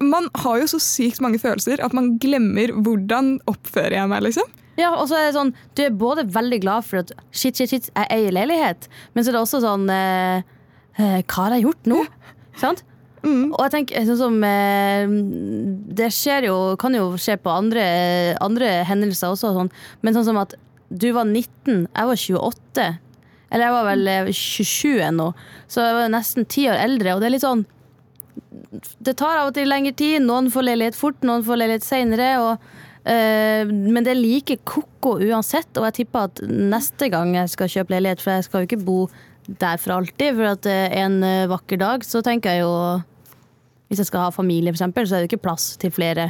[0.00, 4.48] Man har jo så sykt mange følelser at man glemmer hvordan oppfører jeg meg, liksom.
[4.78, 7.68] Ja, og så er det sånn Du er både veldig glad for at shit, shit,
[7.68, 10.46] shit, jeg eier leilighet, men så er det også sånn eh,
[11.00, 12.04] Hva har jeg gjort nå?
[12.60, 12.84] Sant?
[13.20, 15.10] Og jeg tenker sånn som eh,
[15.92, 17.84] Det skjer jo, kan jo skje på andre,
[18.40, 19.72] andre hendelser også, sånn.
[20.00, 20.56] men sånn som at
[20.90, 22.86] du var 19, jeg var 28.
[23.50, 25.28] Eller jeg var vel eh, 27 ennå,
[25.70, 27.14] så jeg var nesten ti år eldre.
[27.14, 27.66] Og det er litt sånn
[28.98, 30.24] Det tar av og til lengre tid.
[30.24, 32.32] Noen får leilighet fort, noen får leilighet seinere.
[33.00, 37.70] Uh, men det er like ko-ko uansett, og jeg tipper at neste gang jeg skal
[37.72, 38.98] kjøpe leilighet, for jeg skal jo ikke bo
[39.46, 42.74] der for alltid, for uh, en uh, vakker dag så tenker jeg jo
[43.90, 46.28] Hvis jeg skal ha familie, eksempel, så er det ikke plass til flere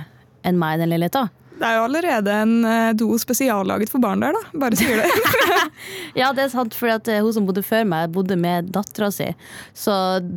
[0.49, 1.27] enn meg i den leiligheta.
[1.61, 4.61] Det er jo allerede en eh, do spesiallaget for barn der, da.
[4.63, 5.09] Bare sier det.
[6.19, 9.29] Ja, det er sant, for hun som bodde før meg, bodde med dattera si.
[9.77, 9.93] Så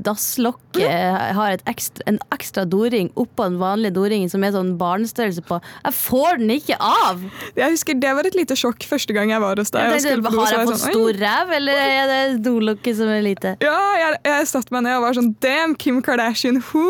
[0.05, 5.43] dasslokket har et ekstra, en ekstra doring oppå den vanlige doringen som er sånn barnestørrelse
[5.47, 5.59] på.
[5.83, 7.23] Jeg får den ikke av!
[7.57, 9.95] Jeg husker Det var et lite sjokk første gang jeg var hos deg.
[9.97, 13.55] Jeg tenkte, har jeg fått sånn, stor ræv, eller er det dolokket som er lite?
[13.63, 16.83] Ja, jeg, jeg satte meg ned og var sånn Damn, Kim Kardashian, who?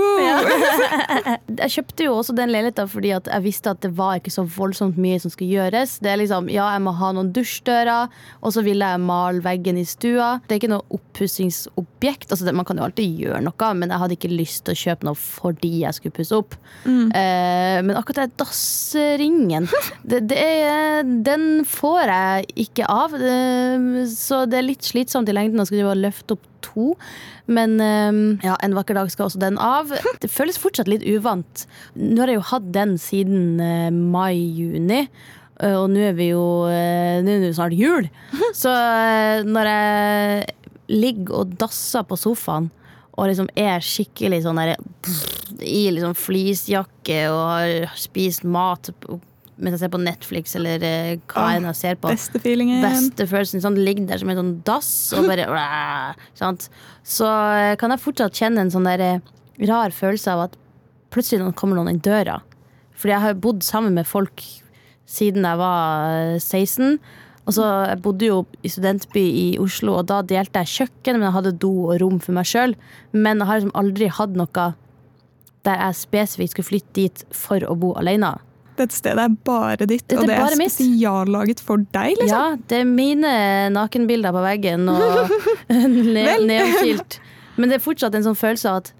[1.63, 4.45] Jeg kjøpte jo også den leiligheta fordi at jeg visste at det var ikke så
[4.55, 5.97] voldsomt mye som skal gjøres.
[6.03, 9.79] Det er liksom, ja, jeg må ha noen dusjdører, og så vil jeg male veggen
[9.79, 10.37] i stua.
[10.47, 12.31] Det er ikke noe oppussingsobjekt.
[12.31, 15.09] Altså, man kan jo alltid gjøre noe, men jeg hadde ikke lyst til å kjøpe
[15.09, 16.57] noe fordi jeg skulle pusse opp.
[16.87, 19.69] Eh, men akkurat den dassringen,
[20.09, 23.19] det, det er, den får jeg ikke av.
[23.19, 26.93] Det, så det er litt slitsomt i lengden å skulle løfte opp to.
[27.51, 29.93] Men eh, ja, en vakker dag skal også den av.
[30.23, 31.65] Det føles fortsatt litt uvant.
[31.99, 35.03] Nå har jeg jo hatt den siden eh, mai-juni.
[35.59, 38.07] eh, Og nå er vi jo eh, Nå er det jo snart jul.
[38.63, 38.71] Så
[39.47, 40.47] når jeg
[40.93, 42.71] ligger og dasser på sofaen
[43.13, 44.71] og liksom er skikkelig sånn der
[45.61, 48.89] i liksom fleecejakke og har spist mat
[49.63, 52.81] mens jeg ser på Netflix eller eh, hva Åh, enn jeg ser på Beste feelingen.
[52.83, 53.63] beste følelsen.
[53.63, 55.47] Sånn, ligger der som en sånn dass og bare
[56.41, 56.67] sant?
[57.07, 59.23] Så eh, kan jeg fortsatt kjenne en sånn der eh,
[59.69, 60.59] rar følelse av at
[61.13, 62.41] plutselig noen- kommer noen inn døra.
[62.97, 64.43] Fordi jeg har bodd sammen med folk
[65.09, 66.99] siden jeg var eh, 16.
[67.43, 71.27] Og så Jeg bodde jo i studentby i Oslo, og da delte jeg kjøkken, men
[71.27, 72.75] jeg hadde do og rom for meg sjøl.
[73.11, 74.67] Men jeg har liksom aldri hatt noe
[75.63, 78.33] der jeg spesifikt skulle flytte dit for å bo alene.
[78.79, 82.31] Dette stedet er bare ditt, Dette og det er spesiallaget for deg, liksom.
[82.33, 83.33] Ja, det er mine
[83.75, 85.29] nakenbilder på veggen og
[86.49, 87.19] neonskilt.
[87.59, 88.93] Men det er fortsatt en sånn følelse av at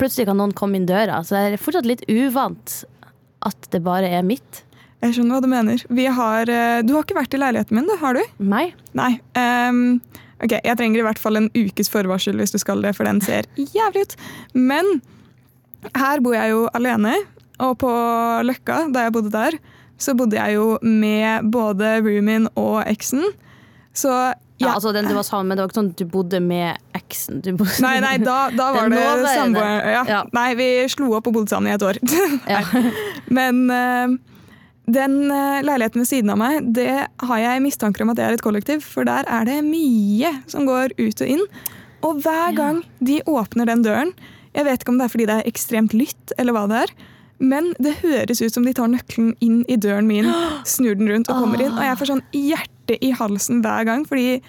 [0.00, 1.20] plutselig kan noen komme inn døra.
[1.26, 2.80] Så det er fortsatt litt uvant
[3.44, 4.64] at det bare er mitt.
[5.00, 5.84] Jeg skjønner hva du mener.
[5.88, 8.20] Vi har, eh, du har ikke vært i leiligheten min, du, har du?
[8.44, 8.66] Nei.
[8.96, 9.14] Nei.
[9.36, 10.00] Um,
[10.44, 13.22] ok, Jeg trenger i hvert fall en ukes forvarsel hvis du skal det, for den
[13.24, 14.16] ser jævlig ut.
[14.52, 15.00] Men
[15.96, 17.14] her bor jeg jo alene,
[17.60, 17.90] og på
[18.46, 19.56] Løkka, da jeg bodde der,
[20.00, 23.26] så bodde jeg jo med både roomien og eksen.
[23.96, 24.10] Så
[24.60, 24.72] Ja, ja.
[24.76, 27.38] altså den du var sammen med, det var ikke sånn at du bodde med eksen.
[27.40, 27.78] Du bodde...
[27.80, 29.86] Nei, nei, da, da var det samboer.
[29.88, 30.02] Ja.
[30.08, 30.18] Ja.
[30.36, 32.00] Nei, vi slo opp og bodde sammen i et år.
[32.50, 32.60] Ja.
[33.32, 34.18] Men uh,
[34.90, 36.90] den eh, leiligheten ved siden av meg, det
[37.22, 40.66] har jeg mistanker om at det er et kollektiv, for der er det mye som
[40.68, 41.44] går ut og inn.
[42.06, 44.12] Og hver gang de åpner den døren,
[44.56, 46.94] jeg vet ikke om det er fordi det er ekstremt lytt, eller hva det er,
[47.40, 50.28] men det høres ut som de tar nøkkelen inn i døren min,
[50.68, 54.04] snur den rundt og kommer inn, og jeg får sånn hjerte i halsen hver gang,
[54.08, 54.40] fordi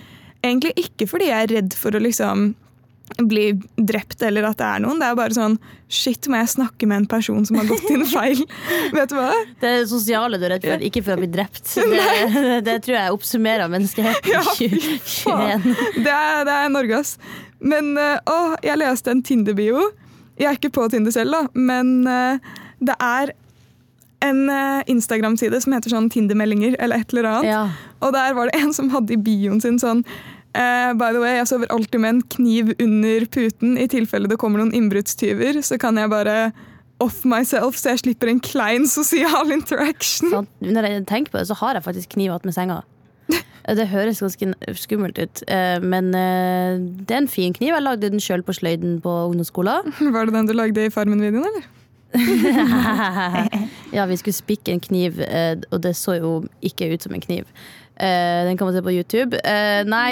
[0.41, 2.51] egentlig ikke fordi jeg er redd for å liksom
[3.17, 4.99] bli drept eller at det er noen.
[5.01, 5.57] Det er bare sånn
[5.91, 8.39] Shit, må jeg snakke med en person som har gått inn feil?
[8.95, 9.33] Vet du hva?
[9.59, 11.73] Det er det sosiale du er redd for, ikke for å bli drept.
[11.91, 15.65] Det, det tror jeg oppsummerer menneskeheten Ja, i 2021.
[16.05, 17.17] Det er, det er Norge, ass.
[17.59, 19.83] Men eh, å, jeg leste en Tinder-bio.
[20.39, 23.33] Jeg er ikke på Tinder selv, da, men eh, det er
[24.21, 27.49] en eh, Instagram-side som heter sånn Tinder-meldinger eller et eller annet.
[27.49, 27.63] Ja.
[28.05, 30.05] Og der var det en som hadde i bioen sin sånn
[30.51, 33.77] Uh, By the way, jeg sover alltid med en kniv under puten.
[33.79, 36.51] I tilfelle det kommer noen innbruddstyver, så kan jeg bare
[36.99, 40.27] off myself, så jeg slipper en klein sosial interaction.
[40.33, 40.51] Sant?
[40.59, 42.81] Når jeg tenker på det, så har jeg faktisk kniv attmed senga.
[43.79, 47.71] Det høres ganske skummelt ut, eh, men det er en fin kniv.
[47.71, 49.93] Jeg lagde den sjøl på sløyden på ungdomsskolen.
[50.01, 51.69] Var det den du lagde i Farmen-videoen, eller?
[53.97, 56.33] ja, vi skulle spikke en kniv, eh, og det så jo
[56.65, 57.45] ikke ut som en kniv.
[57.95, 59.39] Eh, den kan man se på YouTube.
[59.47, 60.11] Eh, nei,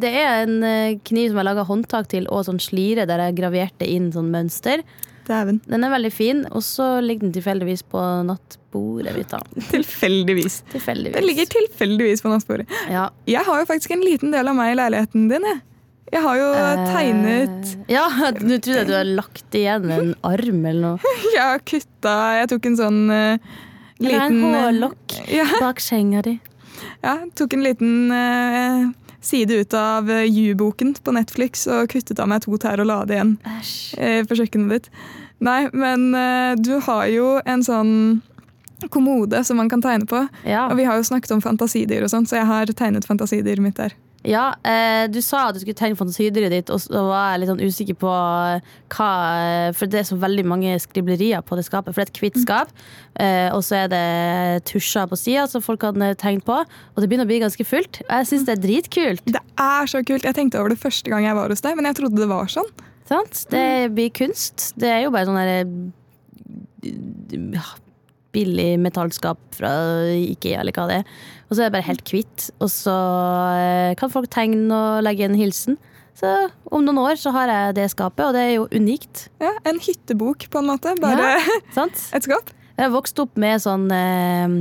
[0.00, 3.88] det er en kniv som jeg laga håndtak til, og sånn slire der jeg graverte
[3.88, 4.84] inn sånn mønster.
[5.28, 5.60] Dæven.
[5.68, 9.34] Den er veldig fin, og så ligger den tilfeldigvis på nattbordet mitt.
[9.74, 10.62] Tilfeldigvis.
[10.72, 11.18] Tilfeldigvis.
[11.18, 12.68] Den ligger tilfeldigvis på nattbordet.
[12.88, 13.10] ja.
[13.28, 15.44] Jeg har jo faktisk en liten del av meg i leiligheten din.
[15.44, 15.60] Jeg,
[16.12, 16.48] jeg har jo
[16.88, 18.04] tegnet Eh, Ja,
[18.38, 21.16] du trodde du hadde lagt igjen en arm eller noe.
[21.34, 23.50] Jeg har kutta Jeg tok en sånn eh,
[24.00, 26.38] Eller en liten eh, hårlokk ja, bak senga di.
[27.02, 28.88] ja, tok en liten uh,
[29.24, 33.18] side ut av You-boken på Netflix og kuttet av meg to tær og la det
[33.18, 34.90] igjen uh, på kjøkkenet ditt.
[35.42, 36.08] Nei, men
[36.58, 37.92] du har jo en sånn
[38.90, 40.24] kommode som man kan tegne på.
[40.46, 40.64] Ja.
[40.70, 43.78] Og vi har jo snakket om fantasidyr og sånt, så jeg har tegnet fantasidyret mitt
[43.78, 43.94] der.
[44.28, 47.50] Ja, eh, du sa at du skulle tegne fantasidyret ditt, og så var jeg litt
[47.52, 49.10] sånn usikker på hva
[49.76, 51.94] For det er så veldig mange skriblerier på det skapet.
[51.94, 52.74] For det er et hvitt skap,
[53.24, 54.04] eh, og så er det
[54.68, 56.60] tusjer på sida som folk kan eh, tegne på.
[56.60, 58.02] Og det begynner å bli ganske fullt.
[58.04, 59.24] Jeg syns det er dritkult.
[59.24, 60.28] Det er så kult.
[60.28, 62.52] Jeg tenkte over det første gang jeg var hos deg, men jeg trodde det var
[62.52, 62.70] sånn.
[63.08, 63.46] Sant?
[63.48, 64.74] Det blir kunst.
[64.76, 65.64] Det er jo bare sånn derre
[68.38, 69.74] billig metallskap fra
[70.14, 71.12] Ikea, eller hva det er.
[71.48, 72.48] Og så er det bare helt hvitt.
[72.62, 72.94] Og så
[73.58, 75.78] eh, kan folk tegne og legge en hilsen.
[76.18, 76.26] Så
[76.74, 79.28] om noen år så har jeg det skapet, og det er jo unikt.
[79.42, 80.94] Ja, En hyttebok, på en måte.
[81.02, 81.36] Bare
[81.76, 82.00] Sant?
[82.14, 82.50] et skap.
[82.78, 84.56] Jeg har vokst opp med sånn eh,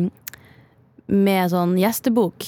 [1.07, 2.45] Med sånn gjestebok.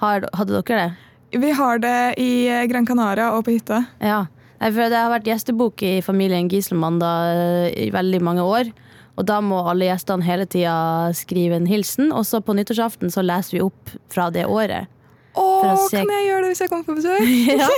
[0.00, 0.94] Har, hadde dere det?
[1.38, 2.30] Vi har det i
[2.70, 3.84] Gran Canaria og på hytta.
[4.02, 4.24] Ja.
[4.62, 7.10] For Det har vært gjestebok i familien Giselmann da,
[7.74, 8.70] i veldig mange år.
[9.16, 10.74] Og da må alle gjestene hele tida
[11.14, 12.10] skrive en hilsen.
[12.12, 14.88] Og så på nyttårsaften så leser vi opp fra det året.
[15.34, 17.22] Åh, å se- kan jeg gjøre det hvis jeg kommer på besøk?
[17.58, 17.68] Ja.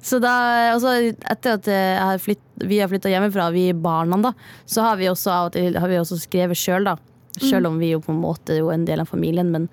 [0.00, 0.34] så da,
[0.74, 1.66] og så etter at
[2.00, 4.32] har flytt, vi har flytta hjemmefra, vi barna, da,
[4.64, 6.96] så har vi også har vi også skrevet sjøl, da.
[7.38, 9.68] Sjøl om vi jo på en måte er en del av familien, men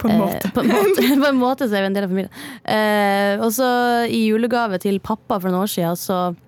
[0.00, 0.50] På en Eh, måte.
[0.54, 2.36] på, en måte på en måte så er vi en del av familien.
[2.64, 3.66] Eh, og så
[4.08, 6.38] i julegave til pappa for noen år siden, så eh,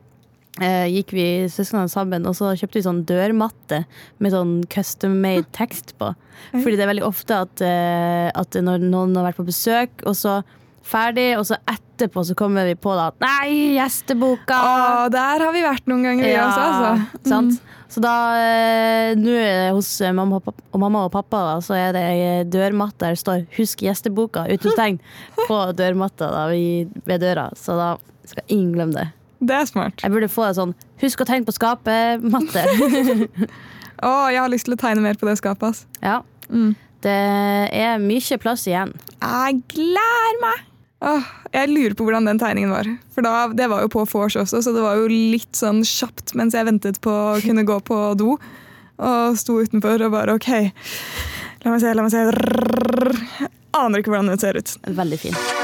[0.61, 3.85] gikk vi søsknene sammen, og så kjøpte vi sånn dørmatte
[4.21, 6.11] med sånn custom made tekst på.
[6.53, 10.17] Fordi det er veldig ofte at, eh, at når noen har vært på besøk, og
[10.19, 10.41] så
[10.85, 14.59] ferdig, og så etterpå så kommer vi på da at nei, gjesteboka!
[14.59, 16.67] Å, der har vi vært noen ganger, vi også.
[16.67, 17.31] Altså.
[17.31, 17.79] sant?
[17.93, 21.43] Så da, eh, nå er det hos eh, mamma og, pappa, og mamma og pappa,
[21.51, 25.01] da, så er det ei dørmatte der det står 'Husk gjesteboka' utropstegn
[25.47, 27.51] på dørmatta da, ved døra.
[27.57, 29.09] Så da skal ingen glemme det.
[29.43, 30.03] Det er smart.
[30.05, 32.63] Jeg burde få det sånn 'Husk å tegne på skapet'-matte.
[34.07, 35.69] Å, jeg har lyst til å tegne mer på det skapet.
[35.75, 35.87] Ass.
[36.03, 36.23] ja.
[36.51, 36.75] Mm.
[37.03, 37.11] Det
[37.75, 38.93] er mye plass igjen.
[39.19, 40.61] Jeg gleder meg!
[41.03, 42.87] Åh, jeg lurer på hvordan den tegningen var.
[43.15, 46.37] For da, Det var jo på vors også, så det var jo litt sånn kjapt
[46.39, 48.37] mens jeg ventet på å kunne gå på do.
[49.03, 50.51] Og sto utenfor og bare OK,
[51.65, 53.51] la meg se, la meg se.
[53.75, 54.77] Aner ikke hvordan det ser ut.
[54.87, 55.62] Veldig fin.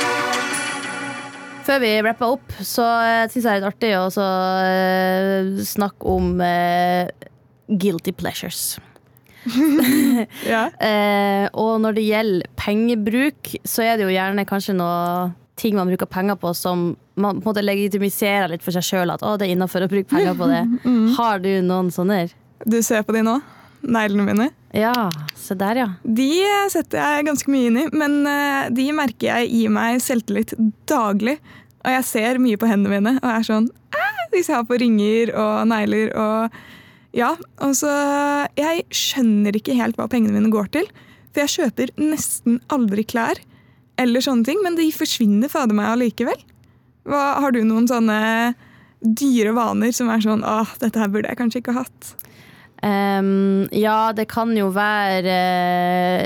[1.69, 2.85] Før vi rapper opp, så
[3.29, 4.27] syns jeg det er litt artig å så,
[4.65, 7.09] eh, snakke om uh,
[7.69, 8.79] guilty pleasures.
[10.49, 10.65] Ja.
[10.83, 15.29] uh, og når det gjelder pengebruk, så er det jo gjerne kanskje noe
[15.59, 19.13] ting man bruker penger på som man på en måte legitimiserer litt for seg sjøl.
[19.13, 20.65] At å, det er innafor å bruke penger på det.
[21.19, 22.29] Har du noen sånne?
[22.65, 23.39] Du ser på de nå?
[23.83, 24.49] Neglene mine?
[24.77, 25.89] Ja, se der, ja.
[26.05, 26.29] De
[26.73, 30.55] setter jeg ganske mye inn i, men eh, de merker jeg gir meg selvtillit
[30.91, 31.39] daglig.
[31.87, 33.69] Og jeg ser mye på hendene mine og er sånn
[34.33, 36.57] Hvis jeg har på ringer og negler og
[37.17, 37.31] Ja.
[37.65, 37.89] Og så
[38.59, 40.91] Jeg skjønner ikke helt hva pengene mine går til.
[41.33, 43.41] For jeg kjøper nesten aldri klær
[43.99, 46.39] eller sånne ting, men de forsvinner fader meg allikevel.
[47.09, 48.19] Hva, har du noen sånne
[49.03, 52.13] dyre vaner som er sånn Åh, dette her burde jeg kanskje ikke hatt.
[52.87, 55.37] Ehm, ja, det kan jo være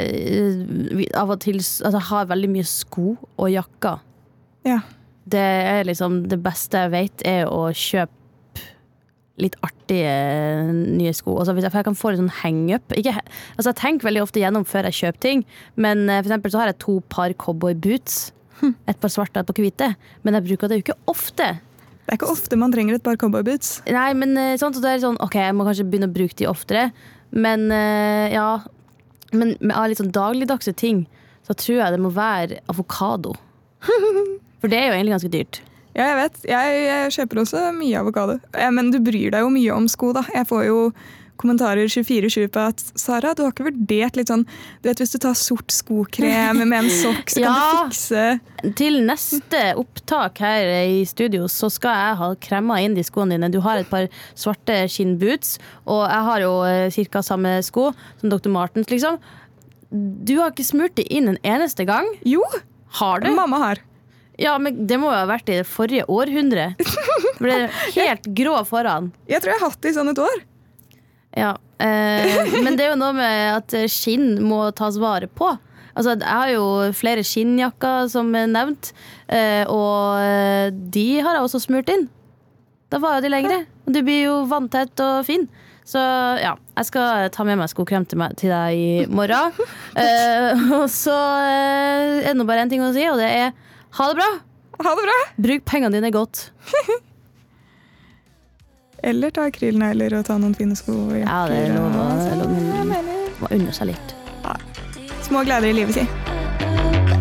[0.05, 4.03] uh, Av og til Altså, jeg har veldig mye sko og jakker.
[4.69, 4.83] Ja.
[5.25, 8.19] Det er liksom Det beste jeg vet, er å kjøpe
[9.41, 10.13] litt artige
[10.69, 11.39] nye sko.
[11.41, 12.93] Altså, hvis jeg, for jeg kan få litt sånn hang-up.
[12.93, 15.43] Altså, jeg tenker veldig ofte gjennom før jeg kjøper ting,
[15.81, 18.29] men uh, for eksempel så har jeg to par cowboyboots.
[18.63, 19.89] Et par svarte og et par hvite,
[20.23, 21.49] men jeg bruker det jo ikke ofte.
[22.13, 23.69] Det er ikke ofte man trenger et par cowboyboots.
[23.89, 26.37] Nei, men eh, sånn, så det er sånn, ok, jeg må kanskje begynne å bruke
[26.37, 26.83] de oftere.
[27.33, 28.61] Men eh, ja
[29.33, 31.07] Men av litt sånn dagligdagse ting,
[31.49, 33.33] så tror jeg det må være avokado.
[34.61, 35.63] For det er jo egentlig ganske dyrt.
[35.97, 36.37] Ja, jeg vet.
[36.53, 38.37] Jeg, jeg kjøper også mye avokado.
[38.53, 40.27] Eh, Men du bryr deg jo mye om sko, da.
[40.37, 40.77] Jeg får jo
[41.43, 44.45] kommentarer 24-7 på at Sara, du har ikke vurdert litt sånn
[44.83, 47.59] Du vet, Hvis du tar sort skokrem med en sokk, så kan Ja.
[47.85, 53.03] du fikse Til neste opptak her i studio så skal jeg ha kremma inn de
[53.07, 53.51] skoene dine.
[53.51, 54.07] Du har et par
[54.39, 55.57] svarte skinnboots,
[55.87, 56.91] og jeg har jo ca.
[56.95, 57.89] cirka samme sko
[58.21, 58.49] som Dr.
[58.55, 59.19] Martens, liksom.
[59.93, 62.07] du har ikke smurt det inn en eneste gang?
[62.25, 62.43] Jo,
[63.01, 63.31] Har du?
[63.35, 63.79] mamma har.
[64.39, 66.71] Ja, men det må jo ha vært i det forrige århundre.
[67.39, 69.11] Ble helt grå foran.
[69.29, 70.41] Jeg tror jeg har hatt det i sånn et år.
[71.39, 75.55] Ja, eh, men det er jo noe med at skinn må tas vare på.
[75.93, 76.67] Altså, jeg har jo
[76.97, 78.93] flere skinnjakker, som er nevnt,
[79.29, 82.07] eh, og eh, de har jeg også smurt inn.
[82.93, 83.59] Da var jo de lengre,
[83.89, 85.47] de blir jo vanntett og fin.
[85.89, 86.01] Så
[86.39, 89.57] ja, jeg skal ta med meg skokrem til, meg, til deg i morgen.
[89.99, 93.51] Eh, og så eh, er det nå bare én ting å si, og det er
[93.99, 94.29] ha det bra!
[94.83, 95.17] Ha det bra!
[95.45, 96.47] Bruk pengene dine godt.
[99.03, 100.93] Eller ta akrylnegler og ta noen fine sko.
[101.09, 102.43] og Ja, det er noe lov å, og sånn.
[102.43, 104.15] lov Jeg å, mener, å unne seg litt.
[105.27, 107.13] Små gleder i livet, si.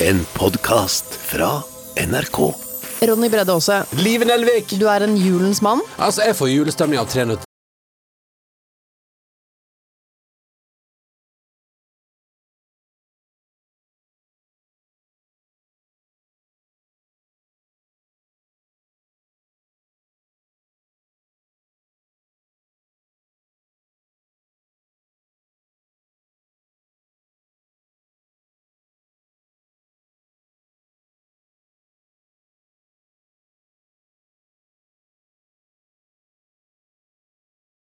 [0.00, 1.62] En podkast fra
[1.96, 2.54] NRK.
[3.06, 4.74] Ronny Bredde Aase, Live Nelvik.
[4.78, 5.80] du er en julens mann.
[5.98, 7.24] Altså, jeg får julestemning av Tre